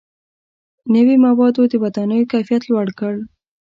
[0.93, 3.13] •نوي موادو د ودانیو کیفیت لوړ کړ.